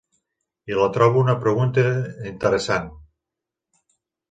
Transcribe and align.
I 0.71 0.77
la 0.79 0.87
trobo 0.95 1.21
una 1.25 1.35
pregunta 1.43 1.85
interessant. 2.33 2.91